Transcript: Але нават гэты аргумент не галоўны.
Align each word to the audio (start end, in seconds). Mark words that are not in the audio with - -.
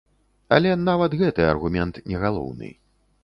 Але 0.55 0.71
нават 0.85 1.15
гэты 1.21 1.45
аргумент 1.51 2.01
не 2.13 2.17
галоўны. 2.23 2.73